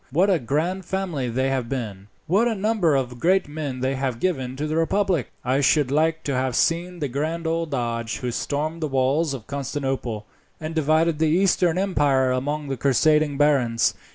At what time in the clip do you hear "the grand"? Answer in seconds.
6.97-7.45